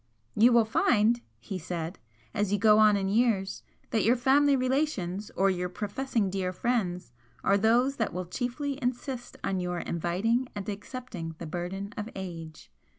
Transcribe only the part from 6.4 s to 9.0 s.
friends, are those that will chiefly